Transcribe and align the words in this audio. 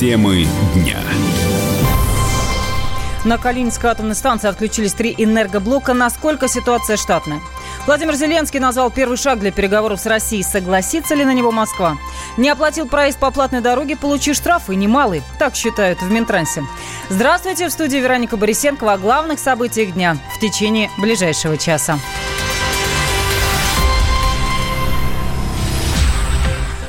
Темы 0.00 0.46
дня. 0.74 0.96
На 3.26 3.36
Калининской 3.36 3.90
атомной 3.90 4.14
станции 4.14 4.48
отключились 4.48 4.94
три 4.94 5.14
энергоблока. 5.18 5.92
Насколько 5.92 6.48
ситуация 6.48 6.96
штатная? 6.96 7.42
Владимир 7.84 8.14
Зеленский 8.14 8.60
назвал 8.60 8.90
первый 8.90 9.18
шаг 9.18 9.40
для 9.40 9.52
переговоров 9.52 10.00
с 10.00 10.06
Россией. 10.06 10.42
Согласится 10.42 11.14
ли 11.14 11.22
на 11.22 11.34
него 11.34 11.52
Москва? 11.52 11.98
Не 12.38 12.48
оплатил 12.48 12.88
проезд 12.88 13.18
по 13.18 13.30
платной 13.30 13.60
дороге, 13.60 13.94
получи 13.94 14.32
штрафы 14.32 14.74
немалый. 14.74 15.22
Так 15.38 15.54
считают 15.54 16.00
в 16.00 16.10
Минтрансе. 16.10 16.64
Здравствуйте, 17.10 17.68
в 17.68 17.70
студии 17.70 17.98
Вероника 17.98 18.38
Борисенкова 18.38 18.94
о 18.94 18.98
главных 18.98 19.38
событиях 19.38 19.92
дня 19.92 20.16
в 20.34 20.40
течение 20.40 20.88
ближайшего 20.96 21.58
часа. 21.58 21.98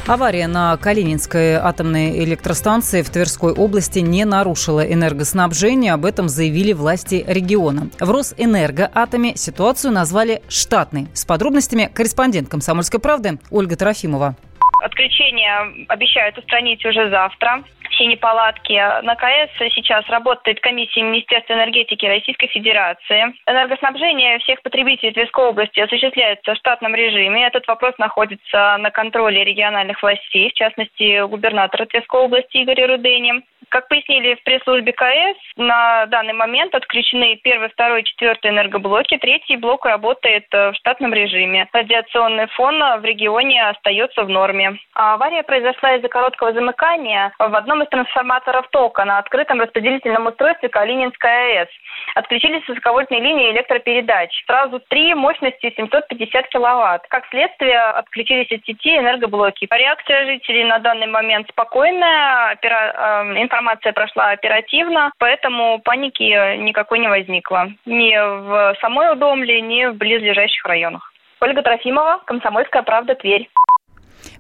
Авария 0.07 0.47
на 0.47 0.75
Калининской 0.77 1.53
атомной 1.53 2.23
электростанции 2.23 3.03
в 3.03 3.09
Тверской 3.09 3.53
области 3.53 3.99
не 3.99 4.25
нарушила 4.25 4.81
энергоснабжение. 4.81 5.93
Об 5.93 6.05
этом 6.05 6.27
заявили 6.27 6.73
власти 6.73 7.23
региона. 7.27 7.89
В 7.99 8.09
Росэнергоатоме 8.09 9.35
ситуацию 9.35 9.93
назвали 9.93 10.41
штатной. 10.49 11.07
С 11.13 11.23
подробностями 11.23 11.89
корреспондент 11.93 12.49
«Комсомольской 12.49 12.99
правды» 12.99 13.37
Ольга 13.51 13.75
Трофимова. 13.75 14.35
Отключение 14.83 15.85
обещают 15.87 16.37
устранить 16.37 16.83
уже 16.83 17.09
завтра 17.11 17.63
все 18.01 18.07
неполадки. 18.07 18.73
На 19.03 19.15
КС 19.15 19.51
сейчас 19.75 20.07
работает 20.09 20.59
комиссия 20.59 21.03
Министерства 21.03 21.53
энергетики 21.53 22.05
Российской 22.05 22.47
Федерации. 22.47 23.33
Энергоснабжение 23.45 24.39
всех 24.39 24.61
потребителей 24.63 25.13
Тверской 25.13 25.45
области 25.45 25.79
осуществляется 25.79 26.53
в 26.53 26.57
штатном 26.57 26.95
режиме. 26.95 27.45
Этот 27.45 27.67
вопрос 27.67 27.93
находится 27.99 28.77
на 28.79 28.89
контроле 28.89 29.43
региональных 29.43 30.01
властей, 30.01 30.49
в 30.49 30.53
частности, 30.53 31.25
губернатора 31.27 31.85
Тверской 31.85 32.21
области 32.21 32.63
Игоря 32.63 32.87
Рудени. 32.87 33.43
Как 33.69 33.87
пояснили 33.87 34.35
в 34.35 34.43
пресс-службе 34.43 34.91
КС, 34.91 35.37
на 35.55 36.05
данный 36.07 36.33
момент 36.33 36.75
отключены 36.75 37.39
первый, 37.41 37.69
второй, 37.69 38.03
четвертый 38.03 38.51
энергоблоки. 38.51 39.17
Третий 39.17 39.55
блок 39.55 39.85
работает 39.85 40.45
э, 40.51 40.71
в 40.71 40.75
штатном 40.75 41.13
режиме. 41.13 41.69
Радиационный 41.71 42.47
фон 42.47 42.79
в 42.99 43.05
регионе 43.05 43.63
остается 43.63 44.23
в 44.23 44.29
норме. 44.29 44.77
А 44.93 45.13
авария 45.13 45.43
произошла 45.43 45.95
из-за 45.95 46.09
короткого 46.09 46.51
замыкания 46.51 47.31
в 47.39 47.55
одном 47.55 47.83
из 47.83 47.87
трансформаторов 47.91 48.67
тока 48.69 49.05
на 49.05 49.19
открытом 49.19 49.61
распределительном 49.61 50.27
устройстве 50.27 50.69
Калининская 50.69 51.61
АЭС. 51.61 51.69
Отключились 52.15 52.67
высоковольтные 52.67 53.21
линии 53.21 53.51
электропередач. 53.51 54.31
Сразу 54.47 54.79
три 54.89 55.13
мощности 55.13 55.73
750 55.75 56.47
киловатт. 56.47 57.05
Как 57.09 57.27
следствие, 57.27 57.79
отключились 57.79 58.51
от 58.51 58.65
сети 58.65 58.97
энергоблоки. 58.97 59.67
Реакция 59.69 60.25
жителей 60.25 60.63
на 60.63 60.79
данный 60.79 61.07
момент 61.07 61.47
спокойная. 61.49 62.53
Опера... 62.53 63.25
Информация 63.41 63.51
информация 63.51 63.93
прошла 63.93 64.31
оперативно, 64.31 65.11
поэтому 65.19 65.79
паники 65.83 66.57
никакой 66.57 66.99
не 66.99 67.07
возникло. 67.07 67.67
Ни 67.85 68.15
в 68.15 68.75
самой 68.79 69.11
Удомле, 69.11 69.61
ни 69.61 69.85
в 69.85 69.95
близлежащих 69.95 70.65
районах. 70.65 71.11
Ольга 71.41 71.61
Трофимова, 71.61 72.21
Комсомольская 72.25 72.83
правда, 72.83 73.15
Тверь. 73.15 73.49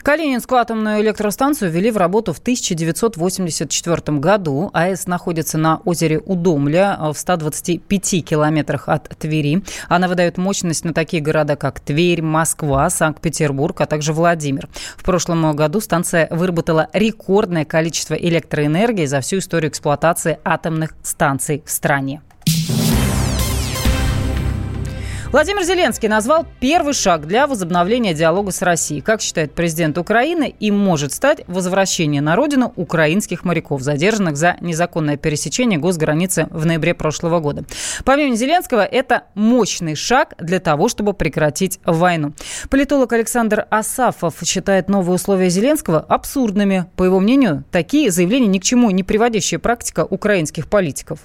Калининскую 0.03 0.59
атомную 0.59 1.01
электростанцию 1.01 1.71
ввели 1.71 1.91
в 1.91 1.97
работу 1.97 2.33
в 2.33 2.39
1984 2.39 4.17
году. 4.17 4.71
АЭС 4.73 5.05
находится 5.05 5.57
на 5.57 5.77
озере 5.85 6.19
Удомля 6.19 6.97
в 6.99 7.17
125 7.17 8.25
километрах 8.25 8.89
от 8.89 9.09
Твери. 9.17 9.63
Она 9.89 10.07
выдает 10.07 10.37
мощность 10.37 10.85
на 10.85 10.93
такие 10.93 11.21
города, 11.21 11.55
как 11.55 11.79
Тверь, 11.79 12.21
Москва, 12.21 12.89
Санкт-Петербург, 12.89 13.79
а 13.81 13.85
также 13.85 14.13
Владимир. 14.13 14.67
В 14.97 15.03
прошлом 15.03 15.55
году 15.55 15.79
станция 15.79 16.27
выработала 16.31 16.87
рекордное 16.93 17.65
количество 17.65 18.15
электроэнергии 18.15 19.05
за 19.05 19.21
всю 19.21 19.37
историю 19.37 19.69
эксплуатации 19.69 20.39
атомных 20.43 20.93
станций 21.03 21.63
в 21.65 21.71
стране. 21.71 22.21
Владимир 25.31 25.63
Зеленский 25.63 26.09
назвал 26.09 26.45
первый 26.59 26.93
шаг 26.93 27.25
для 27.25 27.47
возобновления 27.47 28.13
диалога 28.13 28.51
с 28.51 28.61
Россией. 28.61 28.99
Как 28.99 29.21
считает 29.21 29.55
президент 29.55 29.97
Украины, 29.97 30.53
им 30.59 30.77
может 30.77 31.13
стать 31.13 31.45
возвращение 31.47 32.21
на 32.21 32.35
родину 32.35 32.73
украинских 32.75 33.45
моряков, 33.45 33.79
задержанных 33.79 34.35
за 34.35 34.57
незаконное 34.59 35.15
пересечение 35.15 35.79
госграницы 35.79 36.49
в 36.51 36.65
ноябре 36.65 36.93
прошлого 36.93 37.39
года. 37.39 37.63
Помимо 38.03 38.35
Зеленского, 38.35 38.83
это 38.83 39.23
мощный 39.33 39.95
шаг 39.95 40.33
для 40.37 40.59
того, 40.59 40.89
чтобы 40.89 41.13
прекратить 41.13 41.79
войну. 41.85 42.33
Политолог 42.69 43.13
Александр 43.13 43.67
Асафов 43.69 44.35
считает 44.43 44.89
новые 44.89 45.15
условия 45.15 45.47
Зеленского 45.47 46.01
абсурдными. 46.01 46.87
По 46.97 47.05
его 47.05 47.21
мнению, 47.21 47.63
такие 47.71 48.11
заявления 48.11 48.47
ни 48.47 48.59
к 48.59 48.63
чему 48.63 48.91
не 48.91 49.03
приводящая 49.03 49.61
практика 49.61 50.03
украинских 50.03 50.67
политиков. 50.69 51.19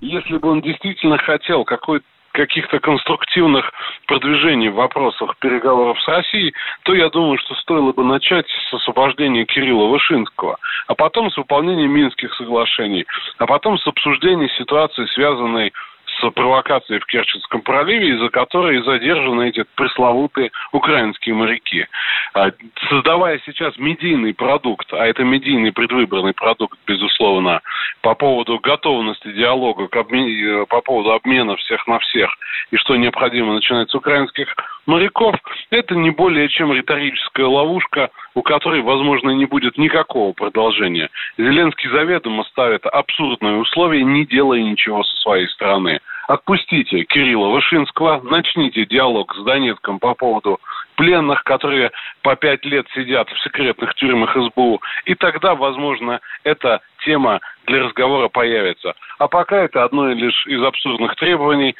Если 0.00 0.38
бы 0.38 0.48
он 0.48 0.62
действительно 0.62 1.18
хотел 1.18 1.64
какой-то 1.66 2.06
каких-то 2.36 2.78
конструктивных 2.80 3.72
продвижений 4.06 4.68
в 4.68 4.74
вопросах 4.74 5.36
переговоров 5.38 5.98
с 6.02 6.06
Россией, 6.06 6.52
то 6.82 6.94
я 6.94 7.08
думаю, 7.08 7.38
что 7.38 7.54
стоило 7.54 7.92
бы 7.92 8.04
начать 8.04 8.46
с 8.70 8.74
освобождения 8.74 9.46
Кирилла 9.46 9.86
Вышинского, 9.86 10.58
а 10.86 10.94
потом 10.94 11.30
с 11.30 11.36
выполнения 11.38 11.86
Минских 11.86 12.34
соглашений, 12.34 13.06
а 13.38 13.46
потом 13.46 13.78
с 13.78 13.86
обсуждения 13.86 14.50
ситуации, 14.58 15.06
связанной 15.14 15.72
с 16.20 16.30
провокацией 16.30 17.00
в 17.00 17.06
Керченском 17.06 17.62
проливе, 17.62 18.14
из-за 18.14 18.28
которой 18.28 18.82
задержаны 18.82 19.48
эти 19.48 19.64
пресловутые 19.74 20.50
украинские 20.72 21.34
моряки. 21.34 21.86
А, 22.34 22.50
создавая 22.88 23.40
сейчас 23.44 23.76
медийный 23.78 24.34
продукт, 24.34 24.92
а 24.92 25.06
это 25.06 25.24
медийный 25.24 25.72
предвыборный 25.72 26.34
продукт, 26.34 26.78
безусловно, 26.86 27.60
по 28.02 28.14
поводу 28.14 28.58
готовности 28.58 29.32
диалога, 29.32 29.84
э, 29.84 30.66
по 30.66 30.80
поводу 30.80 31.12
обмена 31.12 31.56
всех 31.56 31.86
на 31.86 31.98
всех, 31.98 32.30
и 32.70 32.76
что 32.76 32.96
необходимо 32.96 33.54
начинать 33.54 33.90
с 33.90 33.94
украинских 33.94 34.54
моряков, 34.86 35.34
это 35.70 35.94
не 35.94 36.10
более 36.10 36.48
чем 36.48 36.72
риторическая 36.72 37.46
ловушка, 37.46 38.10
у 38.34 38.42
которой, 38.42 38.82
возможно, 38.82 39.30
не 39.30 39.44
будет 39.44 39.78
никакого 39.78 40.32
продолжения. 40.32 41.10
Зеленский 41.36 41.90
заведомо 41.90 42.44
ставит 42.44 42.86
абсурдные 42.86 43.56
условия, 43.56 44.04
не 44.04 44.24
делая 44.24 44.62
ничего 44.62 45.02
со 45.02 45.16
своей 45.18 45.48
стороны. 45.48 46.00
Отпустите 46.28 47.04
Кирилла 47.04 47.48
Вышинского, 47.48 48.20
начните 48.22 48.84
диалог 48.84 49.34
с 49.34 49.44
Донецком 49.44 50.00
по 50.00 50.14
поводу 50.14 50.60
пленных, 50.96 51.44
которые 51.44 51.92
по 52.22 52.34
пять 52.34 52.64
лет 52.64 52.86
сидят 52.94 53.28
в 53.28 53.42
секретных 53.44 53.94
тюрьмах 53.94 54.36
СБУ, 54.36 54.80
и 55.04 55.14
тогда, 55.14 55.54
возможно, 55.54 56.20
эта 56.42 56.80
тема 57.04 57.40
для 57.66 57.84
разговора 57.84 58.28
появится. 58.28 58.94
А 59.18 59.28
пока 59.28 59.56
это 59.56 59.84
одно 59.84 60.08
лишь 60.08 60.46
из 60.46 60.62
абсурдных 60.62 61.14
требований. 61.16 61.76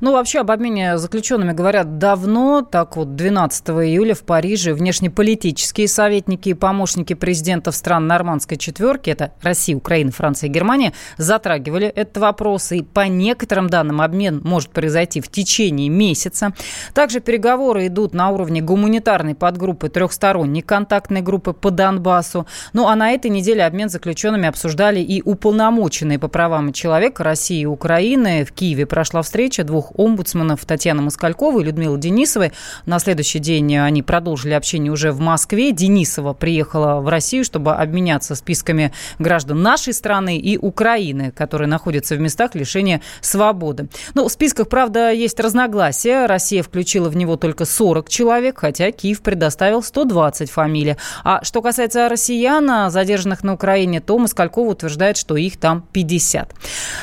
Ну, 0.00 0.12
вообще 0.12 0.40
об 0.40 0.50
обмене 0.50 0.98
заключенными 0.98 1.52
говорят 1.52 1.98
давно. 1.98 2.62
Так 2.62 2.96
вот, 2.96 3.14
12 3.16 3.68
июля 3.68 4.14
в 4.14 4.22
Париже 4.22 4.74
внешнеполитические 4.74 5.88
советники 5.88 6.50
и 6.50 6.54
помощники 6.54 7.14
президентов 7.14 7.74
стран 7.74 8.06
нормандской 8.06 8.56
четверки, 8.56 9.10
это 9.10 9.32
Россия, 9.42 9.76
Украина, 9.76 10.10
Франция 10.10 10.48
и 10.48 10.52
Германия, 10.52 10.92
затрагивали 11.16 11.86
этот 11.86 12.18
вопрос. 12.18 12.72
И 12.72 12.82
по 12.82 13.06
некоторым 13.06 13.68
данным 13.68 14.00
обмен 14.00 14.40
может 14.44 14.70
произойти 14.70 15.20
в 15.20 15.28
течение 15.28 15.88
месяца. 15.88 16.52
Также 16.94 17.20
переговоры 17.20 17.86
идут 17.86 18.14
на 18.14 18.30
уровне 18.30 18.60
гуманитарной 18.60 19.34
подгруппы 19.34 19.88
трехсторонней 19.88 20.62
контактной 20.62 21.22
группы 21.22 21.52
по 21.52 21.70
Донбассу. 21.70 22.46
Ну, 22.72 22.88
а 22.88 22.96
на 22.96 23.12
этой 23.12 23.30
неделе 23.30 23.64
обмен 23.64 23.88
заключенными 23.88 24.48
обсуждали 24.48 25.00
и 25.00 25.22
уполномоченные 25.22 26.18
по 26.18 26.28
правам 26.28 26.72
человека 26.72 27.24
России 27.24 27.60
и 27.60 27.66
Украины. 27.66 28.44
В 28.44 28.52
Киеве 28.52 28.86
прошла 28.86 29.22
встреча 29.22 29.61
встреча 29.62 29.64
двух 29.64 29.92
омбудсменов 29.96 30.64
Татьяны 30.64 31.02
Москальковой 31.02 31.62
и 31.62 31.66
Людмилы 31.66 31.98
Денисовой. 31.98 32.52
На 32.86 32.98
следующий 32.98 33.38
день 33.38 33.76
они 33.76 34.02
продолжили 34.02 34.54
общение 34.54 34.92
уже 34.92 35.12
в 35.12 35.20
Москве. 35.20 35.72
Денисова 35.72 36.34
приехала 36.34 37.00
в 37.00 37.08
Россию, 37.08 37.44
чтобы 37.44 37.72
обменяться 37.72 38.34
списками 38.34 38.92
граждан 39.18 39.62
нашей 39.62 39.92
страны 39.92 40.38
и 40.38 40.58
Украины, 40.58 41.30
которые 41.30 41.68
находятся 41.68 42.16
в 42.16 42.20
местах 42.20 42.54
лишения 42.54 43.00
свободы. 43.20 43.88
Ну, 44.14 44.28
в 44.28 44.32
списках, 44.32 44.68
правда, 44.68 45.12
есть 45.12 45.40
разногласия. 45.40 46.26
Россия 46.26 46.62
включила 46.62 47.08
в 47.08 47.16
него 47.16 47.36
только 47.36 47.64
40 47.64 48.08
человек, 48.08 48.58
хотя 48.58 48.90
Киев 48.90 49.22
предоставил 49.22 49.82
120 49.82 50.50
фамилий. 50.50 50.96
А 51.24 51.42
что 51.44 51.62
касается 51.62 52.08
россиян, 52.08 52.90
задержанных 52.90 53.44
на 53.44 53.54
Украине, 53.54 54.00
то 54.00 54.18
Москалькова 54.18 54.70
утверждает, 54.70 55.16
что 55.16 55.36
их 55.36 55.56
там 55.58 55.86
50. 55.92 56.54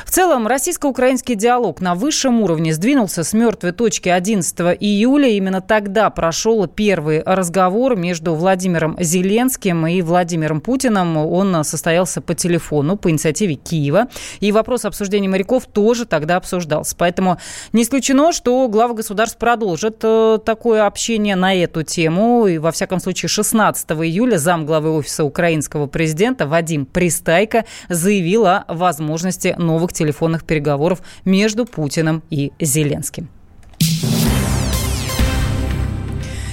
В 0.05 0.11
целом, 0.11 0.47
российско-украинский 0.47 1.35
диалог 1.35 1.81
на 1.81 1.95
высшем 1.95 2.41
уровне 2.41 2.48
уровне 2.49 2.73
сдвинулся 2.73 3.23
с 3.23 3.33
мертвой 3.33 3.73
точки 3.73 4.09
11 4.09 4.59
июля. 4.79 5.29
Именно 5.29 5.61
тогда 5.61 6.09
прошел 6.09 6.65
первый 6.65 7.21
разговор 7.23 7.95
между 7.95 8.33
Владимиром 8.33 8.97
Зеленским 8.99 9.85
и 9.85 10.01
Владимиром 10.01 10.59
Путиным. 10.59 11.17
Он 11.17 11.63
состоялся 11.63 12.21
по 12.21 12.33
телефону 12.33 12.97
по 12.97 13.11
инициативе 13.11 13.53
Киева. 13.53 14.07
И 14.39 14.51
вопрос 14.51 14.85
обсуждения 14.85 15.29
моряков 15.29 15.67
тоже 15.67 16.05
тогда 16.05 16.37
обсуждался. 16.37 16.95
Поэтому 16.97 17.37
не 17.71 17.83
исключено, 17.83 18.31
что 18.31 18.67
главы 18.67 18.95
государств 18.95 19.37
продолжат 19.37 19.97
э, 20.01 20.39
такое 20.43 20.87
общение 20.87 21.35
на 21.35 21.53
эту 21.53 21.83
тему. 21.83 22.47
И, 22.47 22.57
во 22.57 22.71
всяком 22.71 22.99
случае, 22.99 23.29
16 23.29 23.91
июля 23.91 24.37
замглавы 24.37 24.91
офиса 24.91 25.23
украинского 25.23 25.85
президента 25.85 26.47
Вадим 26.47 26.87
Пристайко 26.87 27.65
заявил 27.89 28.47
о 28.47 28.65
возможности 28.67 29.53
новых 29.59 29.93
телефонных 29.93 30.45
переговоров 30.45 31.03
между 31.25 31.65
Путиным 31.65 32.23
и 32.31 32.38
Зеленским. 32.59 33.27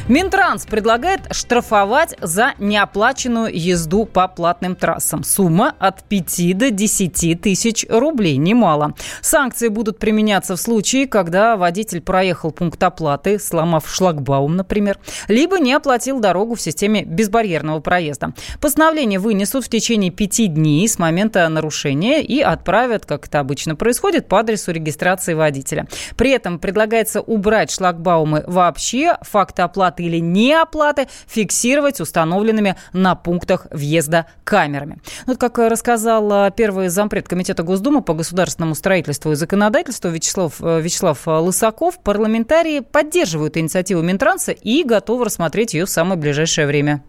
Минтранс 0.08 0.66
предлагает 0.66 1.22
штрафовать 1.32 2.14
за 2.20 2.52
неоплаченную 2.60 3.52
езду 3.52 4.04
по 4.04 4.28
платным 4.28 4.76
трассам. 4.76 5.24
Сумма 5.24 5.74
от 5.80 6.04
5 6.04 6.56
до 6.56 6.70
10 6.70 7.40
тысяч 7.40 7.84
рублей. 7.88 8.36
Немало. 8.36 8.94
Санкции 9.20 9.66
будут 9.66 9.98
применяться 9.98 10.54
в 10.54 10.60
случае, 10.60 11.08
когда 11.08 11.56
водитель 11.56 12.00
проехал 12.00 12.52
пункт 12.52 12.80
оплаты, 12.84 13.40
сломав 13.40 13.92
шлагбаум, 13.92 14.54
например, 14.54 14.96
либо 15.26 15.58
не 15.58 15.72
оплатил 15.72 16.20
дорогу 16.20 16.54
в 16.54 16.60
системе 16.60 17.02
безбарьерного 17.02 17.80
проезда. 17.80 18.32
Постановление 18.60 19.18
вынесут 19.18 19.64
в 19.64 19.68
течение 19.68 20.12
пяти 20.12 20.46
дней 20.46 20.86
с 20.86 21.00
момента 21.00 21.48
нарушения 21.48 22.22
и 22.22 22.40
отправят, 22.40 23.06
как 23.06 23.26
это 23.26 23.40
обычно 23.40 23.74
происходит, 23.74 24.28
по 24.28 24.38
адресу 24.38 24.70
регистрации 24.70 25.34
водителя. 25.34 25.88
При 26.16 26.30
этом 26.30 26.60
предлагается 26.60 27.20
убрать 27.20 27.72
шлагбаумы 27.72 28.44
вообще. 28.46 29.16
Факты 29.22 29.62
оплаты 29.62 29.95
оплаты 29.96 30.02
или 30.02 30.18
неоплаты 30.18 31.08
фиксировать 31.26 32.00
установленными 32.00 32.76
на 32.92 33.14
пунктах 33.14 33.66
въезда 33.70 34.26
камерами. 34.44 34.98
Ну, 35.26 35.32
вот 35.32 35.38
как 35.38 35.58
рассказал 35.58 36.50
первый 36.52 36.88
зампред 36.88 37.28
Комитета 37.28 37.62
Госдумы 37.62 38.02
по 38.02 38.14
государственному 38.14 38.74
строительству 38.74 39.32
и 39.32 39.34
законодательству 39.34 40.10
Вячеслав, 40.10 40.54
э, 40.60 40.80
Вячеслав 40.80 41.26
Лысаков, 41.26 42.02
парламентарии 42.02 42.80
поддерживают 42.80 43.56
инициативу 43.56 44.02
Минтранса 44.02 44.52
и 44.52 44.84
готовы 44.84 45.24
рассмотреть 45.24 45.74
ее 45.74 45.86
в 45.86 45.90
самое 45.90 46.18
ближайшее 46.18 46.66
время. 46.66 47.02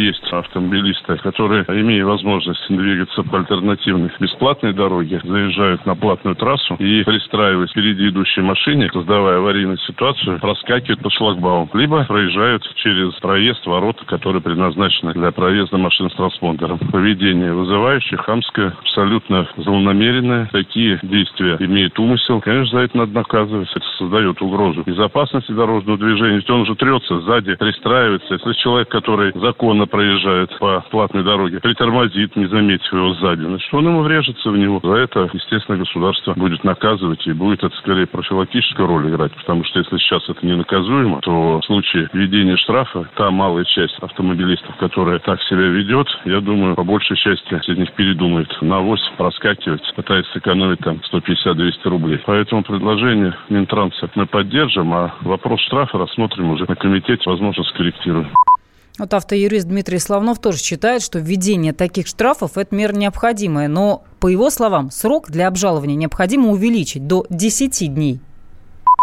Есть 0.00 0.22
автомобилисты, 0.32 1.16
которые, 1.16 1.64
имея 1.66 2.04
возможность 2.04 2.64
двигаться 2.68 3.24
по 3.24 3.38
альтернативной 3.38 4.12
бесплатной 4.20 4.72
дороге, 4.72 5.20
заезжают 5.24 5.84
на 5.86 5.96
платную 5.96 6.36
трассу 6.36 6.76
и, 6.78 7.02
пристраиваясь 7.02 7.70
впереди 7.72 8.08
идущей 8.08 8.42
машине, 8.42 8.88
создавая 8.92 9.38
аварийную 9.38 9.76
ситуацию, 9.78 10.38
проскакивают 10.38 11.00
по 11.00 11.10
шлагбауму. 11.10 11.68
Либо 11.74 12.04
проезжают 12.04 12.62
через 12.76 13.12
проезд 13.14 13.66
ворота, 13.66 14.04
которые 14.04 14.40
предназначены 14.40 15.14
для 15.14 15.32
проезда 15.32 15.78
машин 15.78 16.08
с 16.10 16.14
транспондером. 16.14 16.78
Поведение 16.78 17.52
вызывающее, 17.52 18.18
хамское, 18.18 18.76
абсолютно 18.78 19.48
злонамеренное. 19.56 20.48
Такие 20.52 21.00
действия 21.02 21.56
имеют 21.58 21.98
умысел. 21.98 22.40
Конечно, 22.40 22.78
за 22.78 22.84
это 22.84 22.98
надо 22.98 23.14
наказывать. 23.14 23.68
Это 23.74 23.86
создает 23.98 24.40
угрозу 24.40 24.84
безопасности 24.86 25.50
дорожного 25.50 25.98
движения. 25.98 26.36
Ведь 26.36 26.50
он 26.50 26.60
уже 26.60 26.76
трется 26.76 27.18
сзади, 27.22 27.56
пристраивается. 27.56 28.34
Если 28.34 28.52
человек, 28.62 28.88
который 28.90 29.32
законно 29.34 29.87
проезжает 29.88 30.56
по 30.58 30.84
платной 30.90 31.24
дороге, 31.24 31.60
притормозит, 31.60 32.36
не 32.36 32.46
заметив 32.46 32.92
его 32.92 33.14
сзади, 33.14 33.42
значит, 33.42 33.74
он 33.74 33.86
ему 33.86 34.02
врежется 34.02 34.50
в 34.50 34.56
него. 34.56 34.80
За 34.82 34.94
это, 34.94 35.30
естественно, 35.32 35.78
государство 35.78 36.34
будет 36.34 36.64
наказывать 36.64 37.26
и 37.26 37.32
будет 37.32 37.64
это 37.64 37.74
скорее 37.78 38.06
профилактическую 38.06 38.86
роль 38.86 39.08
играть, 39.08 39.32
потому 39.32 39.64
что 39.64 39.80
если 39.80 39.98
сейчас 39.98 40.28
это 40.28 40.44
не 40.46 40.56
наказуемо, 40.56 41.20
то 41.20 41.60
в 41.60 41.64
случае 41.64 42.08
введения 42.12 42.56
штрафа 42.56 43.08
та 43.16 43.30
малая 43.30 43.64
часть 43.64 43.98
автомобилистов, 44.00 44.76
которая 44.76 45.18
так 45.18 45.42
себя 45.42 45.68
ведет, 45.68 46.06
я 46.24 46.40
думаю, 46.40 46.74
по 46.74 46.84
большей 46.84 47.16
части 47.16 47.60
из 47.66 47.78
них 47.78 47.92
передумает 47.92 48.50
на 48.62 48.80
ось 48.80 49.02
проскакивать, 49.16 49.82
пытается 49.94 50.32
сэкономить 50.32 50.80
там 50.80 51.00
150-200 51.12 51.72
рублей. 51.84 52.20
Поэтому 52.26 52.62
предложение 52.62 53.34
Минтранса 53.48 54.10
мы 54.14 54.26
поддержим, 54.26 54.92
а 54.92 55.14
вопрос 55.22 55.60
штрафа 55.62 55.98
рассмотрим 55.98 56.50
уже 56.50 56.66
на 56.68 56.76
комитете, 56.76 57.22
возможно, 57.26 57.64
скорректируем. 57.64 58.28
Вот 58.98 59.14
автоюрист 59.14 59.68
Дмитрий 59.68 60.00
Славнов 60.00 60.40
тоже 60.40 60.58
считает, 60.58 61.02
что 61.02 61.20
введение 61.20 61.72
таких 61.72 62.08
штрафов– 62.08 62.52
это 62.58 62.74
мера 62.74 62.92
необходимая. 62.92 63.68
Но, 63.68 64.02
по 64.18 64.26
его 64.26 64.50
словам, 64.50 64.90
срок 64.90 65.30
для 65.30 65.46
обжалования 65.46 65.94
необходимо 65.94 66.50
увеличить 66.50 67.06
до 67.06 67.24
10 67.30 67.94
дней. 67.94 68.20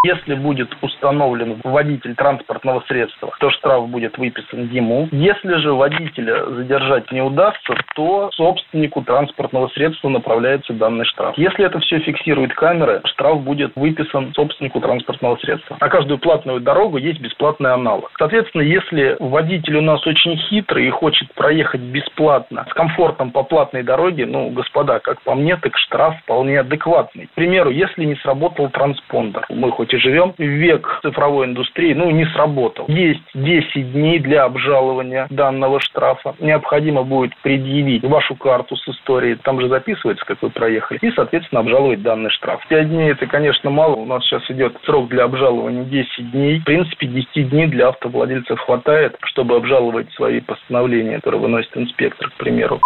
Если 0.05 0.35
будет 0.35 0.69
установлен 0.83 1.61
водитель 1.63 2.13
транспортного 2.13 2.83
средства, 2.87 3.31
то 3.39 3.49
штраф 3.49 3.89
будет 3.89 4.19
выписан 4.19 4.69
ему. 4.69 5.09
Если 5.11 5.55
же 5.55 5.73
водителя 5.73 6.45
задержать 6.45 7.11
не 7.11 7.21
удастся, 7.21 7.73
то 7.95 8.29
собственнику 8.33 9.01
транспортного 9.01 9.67
средства 9.69 10.09
направляется 10.09 10.73
данный 10.73 11.05
штраф. 11.05 11.35
Если 11.39 11.65
это 11.65 11.79
все 11.79 11.97
фиксирует 11.97 12.53
камеры, 12.53 13.01
штраф 13.05 13.41
будет 13.41 13.71
выписан 13.75 14.31
собственнику 14.35 14.79
транспортного 14.79 15.37
средства. 15.37 15.77
На 15.81 15.89
каждую 15.89 16.19
платную 16.19 16.59
дорогу 16.59 16.97
есть 16.97 17.19
бесплатный 17.19 17.73
аналог. 17.73 18.11
Соответственно, 18.19 18.61
если 18.61 19.17
водитель 19.19 19.77
у 19.77 19.81
нас 19.81 20.05
очень 20.05 20.37
хитрый 20.37 20.85
и 20.85 20.91
хочет 20.91 21.33
проехать 21.33 21.81
бесплатно, 21.81 22.67
с 22.69 22.73
комфортом 22.73 23.31
по 23.31 23.41
платной 23.41 23.81
дороге, 23.81 24.27
ну, 24.27 24.51
господа, 24.51 24.99
как 24.99 25.19
по 25.23 25.33
мне, 25.33 25.55
так 25.55 25.75
штраф 25.77 26.19
вполне 26.21 26.59
адекватный. 26.59 27.25
К 27.25 27.31
примеру, 27.31 27.71
если 27.71 28.05
не 28.05 28.15
сработал 28.17 28.69
транспондер, 28.69 29.47
мы 29.49 29.71
хоть 29.71 29.94
и 29.95 29.99
живем 29.99 30.33
век 30.37 30.99
цифровой 31.01 31.47
индустрии, 31.47 31.93
ну, 31.93 32.11
не 32.11 32.25
сработал. 32.27 32.85
Есть 32.87 33.23
10 33.33 33.93
дней 33.93 34.19
для 34.19 34.43
обжалования 34.43 35.27
данного 35.29 35.79
штрафа. 35.79 36.35
Необходимо 36.39 37.03
будет 37.03 37.35
предъявить 37.41 38.03
вашу 38.03 38.35
карту 38.35 38.75
с 38.75 38.87
историей, 38.87 39.35
там 39.35 39.59
же 39.59 39.69
записывается, 39.69 40.25
как 40.25 40.41
вы 40.41 40.49
проехали, 40.49 40.99
и, 41.01 41.11
соответственно, 41.11 41.61
обжаловать 41.61 42.01
данный 42.01 42.29
штраф. 42.29 42.65
5 42.67 42.89
дней 42.89 43.11
это, 43.11 43.25
конечно, 43.27 43.69
мало. 43.69 43.95
У 43.95 44.05
нас 44.05 44.23
сейчас 44.23 44.43
идет 44.49 44.77
срок 44.85 45.09
для 45.09 45.23
обжалования 45.23 45.83
10 45.83 46.31
дней. 46.31 46.59
В 46.59 46.65
принципе, 46.65 47.07
10 47.07 47.49
дней 47.49 47.67
для 47.67 47.89
автовладельцев 47.89 48.59
хватает, 48.59 49.15
чтобы 49.23 49.55
обжаловать 49.55 50.11
свои 50.13 50.41
постановления, 50.41 51.15
которые 51.15 51.41
выносит 51.41 51.75
инспектор, 51.77 52.29
к 52.29 52.33
примеру. 52.33 52.79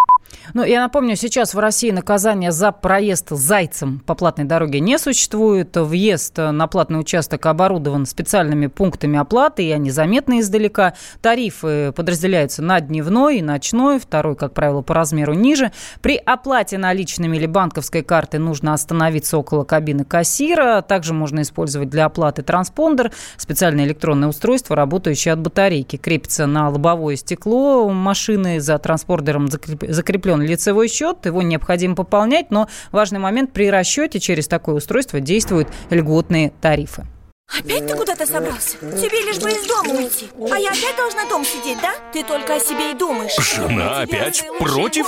Ну, 0.54 0.63
я 0.63 0.81
напомню, 0.81 1.16
сейчас 1.16 1.54
в 1.54 1.60
России 1.60 1.92
наказание 1.92 2.51
за 2.51 2.71
проезд 2.71 3.30
зайцем 3.30 4.01
по 4.06 4.16
платной 4.16 4.45
дороге 4.45 4.80
не 4.80 4.98
существует. 4.98 5.75
Въезд 5.75 6.38
на 6.38 6.68
платный 6.68 7.00
участок 7.00 7.45
оборудован 7.45 8.06
специальными 8.06 8.68
пунктами 8.68 9.19
оплаты, 9.19 9.63
и 9.63 9.71
они 9.71 9.92
заметны 9.92 10.39
издалека. 10.39 10.94
Тарифы 11.21 11.92
подразделяются 11.95 12.62
на 12.62 12.80
дневной 12.80 13.39
и 13.39 13.42
ночной, 13.42 14.00
второй, 14.00 14.36
как 14.36 14.54
правило, 14.54 14.81
по 14.81 14.94
размеру 14.94 15.33
ниже. 15.33 15.71
При 16.01 16.16
оплате 16.18 16.77
наличными 16.77 17.38
или 17.38 17.45
банковской 17.45 18.01
картой 18.01 18.39
нужно 18.39 18.74
остановиться 18.74 19.38
около 19.38 19.63
кабины 19.63 20.04
кассира. 20.04 20.81
Также 20.81 21.13
можно 21.13 21.42
использовать 21.42 21.89
для 21.89 22.06
оплаты 22.06 22.42
транспондер, 22.42 23.12
специальное 23.38 23.86
электронное 23.86 24.30
устройство, 24.30 24.75
работающее 24.75 25.33
от 25.33 25.42
батарейки. 25.42 25.98
Крепится 25.98 26.48
на 26.48 26.70
лобовое 26.70 27.15
стекло 27.15 27.89
машины, 27.89 28.60
за 28.60 28.77
транспордером 28.77 29.48
закреплено 29.50 30.09
закреплен 30.10 30.42
лицевой 30.42 30.88
счет, 30.88 31.25
его 31.25 31.44
необходимо 31.44 31.96
пополнять, 31.96 32.50
но 32.50 32.68
важный 32.92 33.20
момент 33.20 33.54
при 33.54 33.70
расчете 33.70 34.20
через 34.20 34.48
такое 34.48 34.75
устройство 34.75 35.20
действуют 35.20 35.68
льготные 35.92 36.51
тарифы. 36.62 37.06
Опять 37.60 37.88
ты 37.88 37.96
куда-то 37.96 38.25
собрался? 38.25 38.78
Тебе 38.80 39.22
лишь 39.25 39.39
бы 39.39 39.50
из 39.50 39.66
дома 39.68 40.00
уйти 40.00 40.30
А 40.51 40.58
я 40.58 40.70
опять 40.70 40.96
должна 40.96 41.25
дома 41.28 41.44
сидеть, 41.44 41.80
да? 41.82 41.94
Ты 42.13 42.24
только 42.24 42.56
о 42.56 42.60
себе 42.60 42.92
и 42.92 42.94
думаешь 42.94 43.36
Жена 43.38 44.01
опять 44.01 44.44
против? 44.60 45.08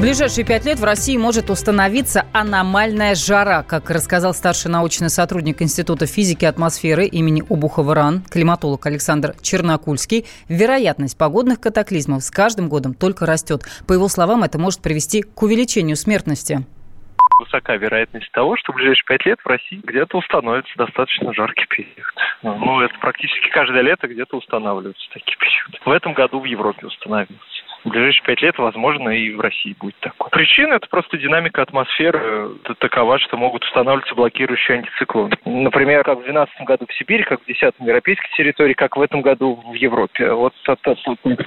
В 0.00 0.02
ближайшие 0.02 0.46
пять 0.46 0.64
лет 0.64 0.78
в 0.78 0.84
России 0.84 1.18
может 1.18 1.50
установиться 1.50 2.24
аномальная 2.32 3.14
жара, 3.14 3.62
как 3.62 3.90
рассказал 3.90 4.32
старший 4.32 4.70
научный 4.70 5.10
сотрудник 5.10 5.60
Института 5.60 6.06
физики 6.06 6.46
атмосферы 6.46 7.04
имени 7.04 7.42
Обухова-РАН, 7.50 8.22
климатолог 8.22 8.86
Александр 8.86 9.34
Чернокульский. 9.42 10.24
Вероятность 10.48 11.18
погодных 11.18 11.60
катаклизмов 11.60 12.22
с 12.22 12.30
каждым 12.30 12.70
годом 12.70 12.94
только 12.94 13.26
растет. 13.26 13.64
По 13.86 13.92
его 13.92 14.08
словам, 14.08 14.42
это 14.42 14.58
может 14.58 14.80
привести 14.80 15.20
к 15.20 15.42
увеличению 15.42 15.96
смертности. 15.96 16.64
высока 17.38 17.76
вероятность 17.76 18.32
того, 18.32 18.56
что 18.56 18.72
в 18.72 18.76
ближайшие 18.76 19.04
пять 19.04 19.26
лет 19.26 19.38
в 19.44 19.46
России 19.46 19.82
где-то 19.84 20.16
установится 20.16 20.72
достаточно 20.78 21.34
жаркий 21.34 21.66
период. 21.66 22.14
Ну, 22.42 22.80
это 22.80 22.94
практически 23.00 23.50
каждое 23.50 23.82
лето 23.82 24.08
где-то 24.08 24.38
устанавливаются 24.38 25.06
такие 25.12 25.36
периоды. 25.36 25.78
В 25.84 25.90
этом 25.90 26.14
году 26.14 26.40
в 26.40 26.44
Европе 26.46 26.86
установился 26.86 27.49
в 27.84 27.88
ближайшие 27.88 28.24
пять 28.24 28.42
лет, 28.42 28.58
возможно, 28.58 29.10
и 29.10 29.34
в 29.34 29.40
России 29.40 29.74
будет 29.78 29.96
такое. 30.00 30.30
Причина– 30.30 30.74
это 30.74 30.86
просто 30.88 31.16
динамика 31.16 31.62
атмосферы 31.62 32.50
это 32.64 32.74
такова, 32.74 33.18
что 33.18 33.36
могут 33.36 33.64
устанавливаться 33.64 34.14
блокирующие 34.14 34.78
антициклоны. 34.78 35.36
Например, 35.44 36.04
как 36.04 36.18
в 36.18 36.24
2012 36.24 36.60
году 36.66 36.86
в 36.88 36.94
Сибири, 36.94 37.24
как 37.24 37.40
в 37.40 37.46
2010 37.46 37.86
европейской 37.86 38.30
территории, 38.36 38.74
как 38.74 38.96
в 38.96 39.00
этом 39.00 39.22
году 39.22 39.62
в 39.66 39.74
Европе. 39.74 40.32
Вот 40.32 40.54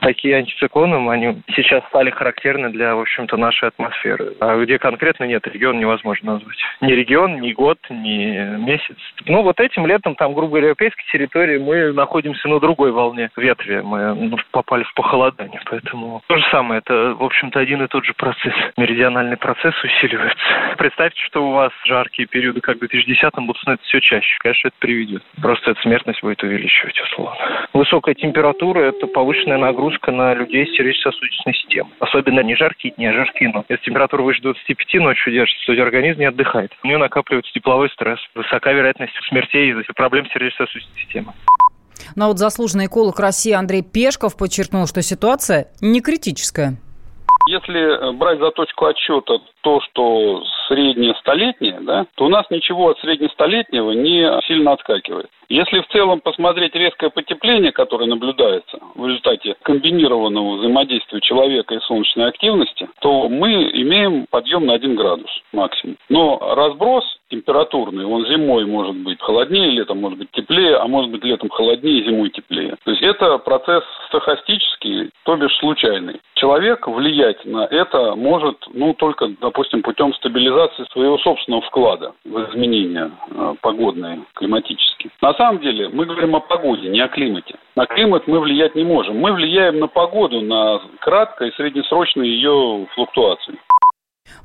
такие 0.02 0.38
антициклоны, 0.38 1.10
они 1.10 1.42
сейчас 1.56 1.84
стали 1.88 2.10
характерны 2.10 2.70
для, 2.70 2.96
в 2.96 3.02
общем-то, 3.02 3.38
нашей 3.38 3.70
атмосферы. 3.70 4.36
А 4.40 4.58
где 4.64 4.80
конкретно 4.80 5.26
нет, 5.26 5.46
регион 5.48 5.80
невозможно 5.80 6.34
назвать. 6.34 6.58
Ни 6.82 6.92
регион, 6.92 7.40
ни 7.42 7.54
год, 7.54 7.78
ни 7.90 8.58
месяц. 8.58 8.98
Ну, 9.26 9.44
вот 9.44 9.60
этим 9.60 9.86
летом, 9.86 10.16
там, 10.16 10.34
грубо 10.34 10.50
говоря, 10.50 10.68
европейской 10.68 11.06
территории 11.12 11.58
мы 11.58 11.94
находимся 11.94 12.48
на 12.48 12.60
другой 12.60 12.92
волне 12.92 13.30
ветре. 13.38 13.82
Мы 13.82 14.14
ну, 14.16 14.38
попали 14.52 14.84
в 14.84 14.94
похолодание, 14.94 15.62
поэтому 15.66 16.22
то 16.28 16.38
же 16.38 16.44
самое, 16.52 16.80
это, 16.80 17.16
в 17.16 17.24
общем-то, 17.24 17.60
один 17.60 17.84
и 17.84 17.88
тот 17.88 18.06
же 18.06 18.14
процесс. 18.14 18.54
Меридиональный 18.78 19.38
процесс 19.38 19.74
усиливается. 19.84 20.76
Представьте, 20.78 21.22
что 21.24 21.46
у 21.46 21.52
вас 21.52 21.72
жаркие 21.86 22.28
периоды, 22.28 22.62
как 22.62 22.78
в 22.78 22.84
2010-м, 22.84 23.46
будут 23.46 23.62
становиться 23.62 23.88
все 23.88 24.00
чаще. 24.02 24.38
Конечно, 24.40 24.68
это 24.70 24.78
приведет. 24.80 25.24
Просто 25.42 25.72
эта 25.72 25.82
смертность 25.82 26.22
будет 26.22 26.42
увеличивать, 26.44 27.00
условно. 27.02 27.68
Высокая 27.74 28.16
температура– 28.16 28.80
это 28.82 29.08
повышенная 29.08 29.58
нагрузка 29.58 30.12
на 30.12 30.34
людей 30.34 30.66
с 30.66 30.76
сердечно-сосудистой 30.76 31.54
системой. 31.54 31.94
Особенно 32.00 32.40
не 32.42 32.56
жаркие 32.56 32.94
дни, 32.94 33.06
а 33.08 33.14
жаркие 33.14 33.52
ночи. 33.52 33.66
Если 33.70 33.86
температура 33.86 34.22
выше 34.22 34.42
25 34.42 34.94
ночью 35.02 35.34
держится, 35.34 35.66
то 35.66 35.82
организм 35.84 36.20
не 36.20 36.26
отдыхает. 36.26 36.72
У 36.84 36.88
нее 36.88 36.98
накапливается 36.98 37.52
тепловой 37.54 37.90
стресс. 37.90 38.20
Высока 38.36 38.72
вероятность 38.72 39.14
смертей 39.28 39.72
из-за 39.72 39.94
проблем 39.94 40.26
сердечно-сосудистой 40.28 41.02
системы. 41.02 41.34
Но 42.16 42.28
вот 42.28 42.40
заслуженный 42.40 42.88
эколог 42.88 43.20
России 43.20 43.52
Андрей 43.52 43.82
Пешков 43.82 44.36
подчеркнул, 44.38 44.88
что 44.88 45.02
ситуация 45.02 45.68
не 45.82 46.02
критическая. 46.02 46.78
Если 47.48 48.18
брать 48.18 48.40
за 48.40 48.52
точку 48.52 48.86
отсчета 48.86 49.40
то, 49.64 49.80
что 49.82 50.44
среднее 50.68 51.16
столетнее, 51.16 51.80
да, 51.82 52.06
то 52.16 52.26
у 52.26 52.30
нас 52.30 52.46
ничего 52.50 52.90
от 52.90 53.00
среднестолетнего 53.00 53.92
не 53.92 54.30
сильно 54.46 54.74
отскакивает. 54.74 55.30
Если 55.50 55.82
в 55.82 55.88
целом 55.88 56.20
посмотреть 56.20 56.74
резкое 56.76 57.10
потепление, 57.10 57.72
которое 57.72 58.06
наблюдается 58.06 58.80
в 58.96 59.06
результате 59.06 59.56
комбинированного 59.62 60.58
взаимодействия 60.58 61.22
человека 61.22 61.76
и 61.76 61.80
солнечной 61.82 62.30
активности, 62.30 62.90
то 63.02 63.30
мы 63.30 63.70
имеем 63.74 64.26
подъем 64.30 64.66
на 64.66 64.74
1 64.74 64.96
градус 64.96 65.30
максимум. 65.52 65.98
Но 66.10 66.40
разброс 66.56 67.04
температурный, 67.30 68.06
он 68.06 68.26
зимой 68.28 68.66
может 68.66 68.96
быть 68.96 69.20
холоднее, 69.22 69.72
летом 69.72 70.00
может 70.00 70.20
быть 70.20 70.32
теплее, 70.32 70.78
а 70.78 70.88
может 70.88 71.12
быть 71.12 71.24
летом 71.24 71.50
холоднее, 71.50 72.04
зимой 72.04 72.30
теплее. 72.30 72.76
То 72.84 72.92
есть 72.92 73.02
это 73.02 73.38
процесс 73.40 73.84
стохастический, 74.08 75.10
то 75.24 75.36
бишь 75.36 75.56
случайный. 75.58 76.22
Человек 76.36 76.88
влиять 76.88 77.44
на 77.46 77.66
это 77.66 78.16
может, 78.16 78.58
ну, 78.74 78.94
только, 78.94 79.32
допустим, 79.54 79.84
путем 79.84 80.14
стабилизации 80.16 80.84
своего 80.92 81.20
собственного 81.20 81.62
вклада 81.62 82.14
в 82.26 82.50
изменения 82.50 83.12
э, 83.30 83.54
погодные, 83.62 84.24
климатические. 84.34 85.12
На 85.22 85.34
самом 85.36 85.60
деле 85.60 85.90
мы 85.90 86.06
говорим 86.06 86.36
о 86.36 86.40
погоде, 86.40 86.90
не 86.90 87.00
о 87.00 87.08
климате. 87.08 87.56
На 87.76 87.86
климат 87.86 88.28
мы 88.28 88.40
влиять 88.40 88.74
не 88.74 88.84
можем. 88.84 89.18
Мы 89.18 89.32
влияем 89.32 89.80
на 89.80 89.88
погоду, 89.88 90.42
на 90.42 90.82
краткое 91.00 91.50
и 91.50 91.56
среднесрочные 91.56 92.32
ее 92.32 92.88
флуктуации. 92.96 93.60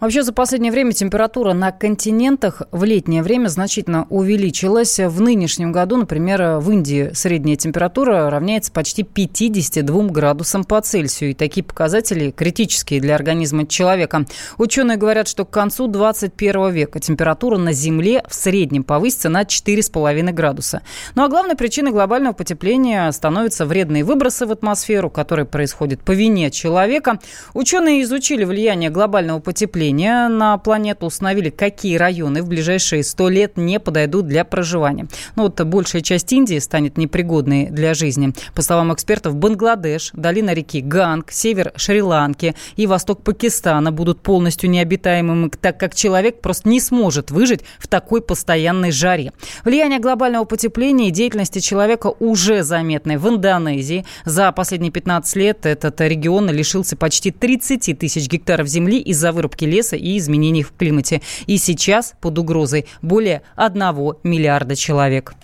Вообще 0.00 0.22
за 0.22 0.32
последнее 0.32 0.70
время 0.70 0.92
температура 0.92 1.54
на 1.54 1.72
континентах 1.72 2.62
в 2.70 2.84
летнее 2.84 3.22
время 3.22 3.48
значительно 3.48 4.06
увеличилась. 4.10 5.00
В 5.00 5.20
нынешнем 5.20 5.72
году, 5.72 5.96
например, 5.96 6.58
в 6.58 6.70
Индии 6.70 7.10
средняя 7.14 7.56
температура 7.56 8.30
равняется 8.30 8.70
почти 8.70 9.02
52 9.02 10.04
градусам 10.04 10.62
по 10.62 10.80
Цельсию. 10.80 11.30
И 11.30 11.34
такие 11.34 11.64
показатели 11.64 12.30
критические 12.30 13.00
для 13.00 13.16
организма 13.16 13.66
человека. 13.66 14.24
Ученые 14.56 14.98
говорят, 14.98 15.26
что 15.26 15.44
к 15.44 15.50
концу 15.50 15.88
21 15.88 16.70
века 16.70 17.00
температура 17.00 17.58
на 17.58 17.72
Земле 17.72 18.22
в 18.28 18.34
среднем 18.34 18.84
повысится 18.84 19.28
на 19.28 19.42
4,5 19.42 20.32
градуса. 20.32 20.82
Ну 21.16 21.24
а 21.24 21.28
главной 21.28 21.56
причиной 21.56 21.90
глобального 21.90 22.34
потепления 22.34 23.10
становятся 23.10 23.66
вредные 23.66 24.04
выбросы 24.04 24.46
в 24.46 24.52
атмосферу, 24.52 25.10
которые 25.10 25.44
происходят 25.46 26.02
по 26.02 26.12
вине 26.12 26.52
человека. 26.52 27.18
Ученые 27.52 28.02
изучили 28.02 28.44
влияние 28.44 28.90
глобального 28.90 29.40
потепления 29.40 29.67
потепления 29.68 30.28
на 30.28 30.56
планету 30.56 31.06
установили, 31.06 31.50
какие 31.50 31.96
районы 31.96 32.42
в 32.42 32.48
ближайшие 32.48 33.02
100 33.02 33.28
лет 33.28 33.56
не 33.56 33.78
подойдут 33.78 34.26
для 34.26 34.44
проживания. 34.44 35.08
Ну 35.36 35.42
вот 35.42 35.60
большая 35.60 36.00
часть 36.00 36.32
Индии 36.32 36.58
станет 36.58 36.96
непригодной 36.96 37.66
для 37.66 37.92
жизни. 37.92 38.32
По 38.54 38.62
словам 38.62 38.94
экспертов, 38.94 39.36
Бангладеш, 39.36 40.10
долина 40.14 40.54
реки 40.54 40.80
Ганг, 40.80 41.30
север 41.30 41.72
Шри-Ланки 41.76 42.54
и 42.76 42.86
восток 42.86 43.22
Пакистана 43.22 43.92
будут 43.92 44.22
полностью 44.22 44.70
необитаемыми, 44.70 45.50
так 45.50 45.78
как 45.78 45.94
человек 45.94 46.40
просто 46.40 46.68
не 46.68 46.80
сможет 46.80 47.30
выжить 47.30 47.60
в 47.78 47.88
такой 47.88 48.22
постоянной 48.22 48.90
жаре. 48.90 49.32
Влияние 49.64 49.98
глобального 49.98 50.46
потепления 50.46 51.08
и 51.08 51.12
деятельности 51.12 51.58
человека 51.58 52.14
уже 52.20 52.62
заметны 52.62 53.18
в 53.18 53.28
Индонезии. 53.28 54.06
За 54.24 54.50
последние 54.52 54.92
15 54.92 55.36
лет 55.36 55.66
этот 55.66 56.00
регион 56.00 56.48
лишился 56.50 56.96
почти 56.96 57.30
30 57.30 57.98
тысяч 57.98 58.28
гектаров 58.28 58.66
земли 58.66 58.98
из-за 58.98 59.32
вырубки 59.32 59.57
леса 59.64 59.96
и 59.96 60.18
изменений 60.18 60.62
в 60.62 60.72
климате. 60.72 61.22
И 61.46 61.58
сейчас 61.58 62.14
под 62.20 62.38
угрозой 62.38 62.86
более 63.02 63.42
1 63.56 63.80
миллиарда 64.22 64.76
человек. 64.76 65.34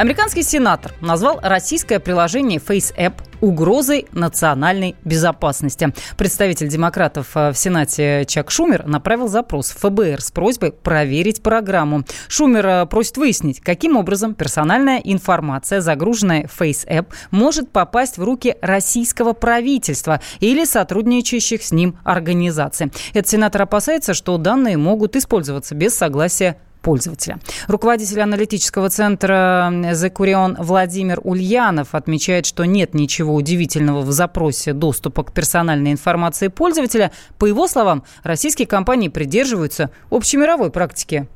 Американский 0.00 0.42
сенатор 0.42 0.94
назвал 1.02 1.40
российское 1.42 2.00
приложение 2.00 2.58
FaceApp 2.58 3.12
угрозой 3.42 4.06
национальной 4.12 4.96
безопасности. 5.04 5.92
Представитель 6.16 6.68
демократов 6.68 7.32
э, 7.34 7.52
в 7.52 7.58
Сенате 7.58 8.24
Чак 8.26 8.50
Шумер 8.50 8.86
направил 8.86 9.28
запрос 9.28 9.68
в 9.68 9.78
ФБР 9.80 10.22
с 10.22 10.30
просьбой 10.30 10.72
проверить 10.72 11.42
программу. 11.42 12.04
Шумер 12.28 12.66
э, 12.66 12.86
просит 12.86 13.18
выяснить, 13.18 13.60
каким 13.60 13.98
образом 13.98 14.32
персональная 14.32 15.02
информация, 15.04 15.82
загруженная 15.82 16.46
в 16.46 16.58
FaceApp, 16.58 17.06
может 17.30 17.70
попасть 17.70 18.16
в 18.16 18.24
руки 18.24 18.56
российского 18.62 19.34
правительства 19.34 20.22
или 20.40 20.64
сотрудничающих 20.64 21.62
с 21.62 21.72
ним 21.72 21.98
организаций. 22.04 22.90
Этот 23.12 23.28
сенатор 23.28 23.60
опасается, 23.60 24.14
что 24.14 24.38
данные 24.38 24.78
могут 24.78 25.14
использоваться 25.14 25.74
без 25.74 25.94
согласия 25.94 26.56
пользователя. 26.82 27.38
Руководитель 27.68 28.20
аналитического 28.20 28.88
центра 28.90 29.72
«Закурион» 29.92 30.56
Владимир 30.58 31.20
Ульянов 31.22 31.94
отмечает, 31.94 32.46
что 32.46 32.64
нет 32.64 32.94
ничего 32.94 33.34
удивительного 33.34 34.00
в 34.00 34.10
запросе 34.10 34.72
доступа 34.72 35.24
к 35.24 35.32
персональной 35.32 35.92
информации 35.92 36.48
пользователя. 36.48 37.12
По 37.38 37.46
его 37.46 37.66
словам, 37.68 38.04
российские 38.22 38.66
компании 38.66 39.08
придерживаются 39.08 39.90
общемировой 40.10 40.70
практики. 40.70 41.26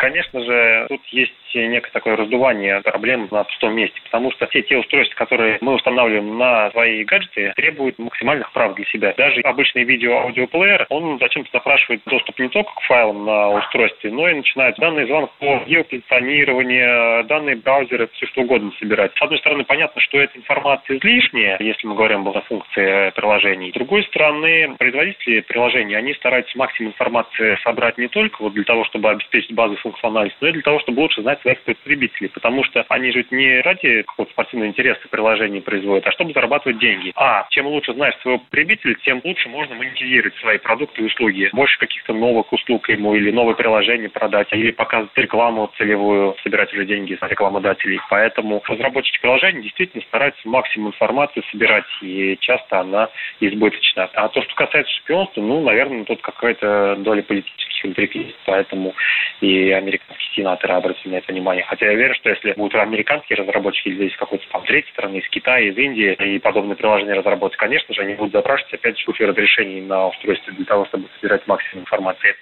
Конечно 0.00 0.44
же, 0.44 0.86
тут 0.88 1.00
есть 1.12 1.32
некое 1.54 1.90
такое 1.90 2.16
раздувание 2.16 2.80
проблем 2.82 3.28
на 3.30 3.44
пустом 3.44 3.74
месте, 3.74 4.00
потому 4.04 4.30
что 4.32 4.46
все 4.48 4.62
те 4.62 4.78
устройства, 4.78 5.16
которые 5.16 5.58
мы 5.60 5.74
устанавливаем 5.74 6.38
на 6.38 6.70
свои 6.70 7.04
гаджеты, 7.04 7.52
требуют 7.56 7.98
максимальных 7.98 8.52
прав 8.52 8.74
для 8.74 8.84
себя. 8.86 9.14
Даже 9.16 9.40
обычный 9.40 9.84
видео-аудиоплеер, 9.84 10.86
он 10.90 11.18
зачем-то 11.18 11.50
запрашивает 11.52 12.02
доступ 12.06 12.38
не 12.38 12.48
только 12.48 12.72
к 12.74 12.80
файлам 12.82 13.24
на 13.24 13.50
устройстве, 13.50 14.10
но 14.10 14.28
и 14.28 14.34
начинает 14.34 14.76
данные 14.76 15.06
звонков, 15.06 15.66
геопозиционирование, 15.66 17.22
данные 17.24 17.56
браузеры, 17.56 18.08
все 18.14 18.26
что 18.26 18.42
угодно 18.42 18.72
собирать. 18.78 19.12
С 19.16 19.22
одной 19.22 19.38
стороны, 19.38 19.64
понятно, 19.64 20.00
что 20.00 20.18
эта 20.18 20.38
информация 20.38 20.98
излишняя, 20.98 21.56
если 21.60 21.86
мы 21.86 21.94
говорим 21.94 22.26
о 22.28 22.40
функции 22.42 23.10
приложений. 23.10 23.70
С 23.70 23.74
другой 23.74 24.04
стороны, 24.04 24.74
производители 24.78 25.40
приложений, 25.40 25.94
они 25.94 26.14
стараются 26.14 26.56
максимум 26.58 26.92
информации 26.92 27.58
собрать 27.62 27.98
не 27.98 28.08
только 28.08 28.42
вот 28.42 28.54
для 28.54 28.64
того, 28.64 28.84
чтобы 28.84 29.10
обеспечить 29.10 29.52
базу 29.54 29.76
функциональность, 29.76 30.36
но 30.40 30.48
и 30.48 30.52
для 30.52 30.62
того, 30.62 30.80
чтобы 30.80 31.00
лучше 31.00 31.22
знать 31.22 31.35
своих 31.42 31.60
потребителей, 31.62 32.28
потому 32.28 32.64
что 32.64 32.84
они 32.88 33.12
же 33.12 33.24
не 33.30 33.60
ради 33.60 34.02
какого-то 34.02 34.32
спортивного 34.32 34.68
интереса 34.68 35.08
приложений 35.08 35.60
производят, 35.60 36.06
а 36.06 36.12
чтобы 36.12 36.32
зарабатывать 36.32 36.78
деньги. 36.78 37.12
А 37.16 37.46
чем 37.50 37.66
лучше 37.66 37.94
знаешь 37.94 38.16
своего 38.22 38.38
потребителя, 38.38 38.94
тем 39.04 39.20
лучше 39.24 39.48
можно 39.48 39.74
монетизировать 39.74 40.36
свои 40.36 40.58
продукты 40.58 41.02
и 41.02 41.06
услуги. 41.06 41.50
Больше 41.52 41.78
каких-то 41.78 42.12
новых 42.12 42.52
услуг 42.52 42.88
ему 42.88 43.14
или 43.14 43.30
новое 43.30 43.54
приложение 43.54 44.08
продать, 44.08 44.48
или 44.52 44.70
показывать 44.70 45.16
рекламу 45.16 45.70
целевую, 45.76 46.36
собирать 46.42 46.72
уже 46.72 46.84
деньги 46.86 47.18
с 47.20 47.28
рекламодателей. 47.28 48.00
Поэтому 48.10 48.62
разработчики 48.66 49.20
приложений 49.20 49.62
действительно 49.62 50.02
стараются 50.04 50.48
максимум 50.48 50.88
информации 50.88 51.42
собирать, 51.50 51.84
и 52.02 52.36
часто 52.40 52.80
она 52.80 53.08
избыточна. 53.40 54.10
А 54.14 54.28
то, 54.28 54.42
что 54.42 54.54
касается 54.54 54.92
шпионства, 54.96 55.40
ну, 55.40 55.62
наверное, 55.62 56.04
тут 56.04 56.20
какая-то 56.20 56.96
доля 56.96 57.22
политических 57.22 57.86
интриг 57.86 58.14
есть, 58.14 58.36
поэтому 58.44 58.94
и 59.40 59.70
американские 59.70 60.28
сенаторы 60.34 60.74
обратили 60.74 61.12
на 61.12 61.16
это 61.16 61.25
понимание. 61.26 61.64
Хотя 61.64 61.86
я 61.86 61.92
уверен, 61.92 62.14
что 62.14 62.30
если 62.30 62.52
будут 62.52 62.74
американские 62.76 63.36
разработчики 63.36 63.88
из 63.88 64.16
какой-то 64.16 64.44
там 64.50 64.64
третьей 64.64 64.92
страны, 64.92 65.16
из 65.18 65.28
Китая, 65.28 65.68
из 65.68 65.76
Индии, 65.76 66.14
и 66.14 66.38
подобные 66.38 66.76
приложения 66.76 67.14
разработать, 67.14 67.58
конечно 67.58 67.94
же, 67.94 68.02
они 68.02 68.14
будут 68.14 68.32
запрашивать 68.32 68.74
опять 68.74 68.98
же 68.98 69.26
разрешений 69.26 69.80
на 69.80 70.08
устройстве 70.08 70.54
для 70.54 70.64
того, 70.64 70.86
чтобы 70.86 71.08
собирать 71.20 71.46
максимум 71.46 71.82
информации. 71.82 72.34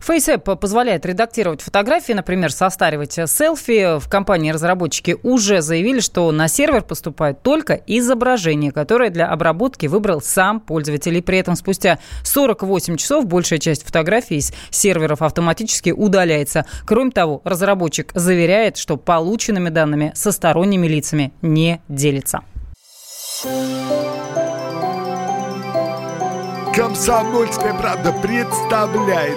FaceApp 0.00 0.56
позволяет 0.56 1.04
редактировать 1.04 1.60
фотографии, 1.60 2.12
например, 2.12 2.52
состаривать 2.52 3.12
селфи. 3.12 3.98
В 3.98 4.08
компании-разработчики 4.08 5.16
уже 5.22 5.60
заявили, 5.60 6.00
что 6.00 6.30
на 6.32 6.48
сервер 6.48 6.82
поступает 6.82 7.42
только 7.42 7.74
изображение, 7.86 8.72
которое 8.72 9.10
для 9.10 9.28
обработки 9.28 9.86
выбрал 9.86 10.20
сам 10.20 10.60
пользователь. 10.60 11.16
И 11.16 11.20
при 11.20 11.38
этом 11.38 11.54
спустя 11.54 11.98
48 12.24 12.96
часов 12.96 13.26
большая 13.26 13.58
часть 13.58 13.84
фотографий 13.84 14.36
из 14.36 14.52
серверов 14.70 15.22
автоматически 15.22 15.90
удаляется. 15.90 16.64
Кроме 16.86 17.10
того, 17.10 17.42
разработчик 17.44 18.10
заверяет, 18.14 18.78
что 18.78 18.96
полученными 18.96 19.68
данными 19.68 20.12
со 20.14 20.32
сторонними 20.32 20.86
лицами 20.86 21.32
не 21.42 21.80
делится. 21.88 22.40
Комсомольская 26.74 27.74
правда 27.74 28.12
представляет 28.22 29.36